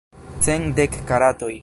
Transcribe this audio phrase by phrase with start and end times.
[0.47, 1.49] Cent dek karatoj.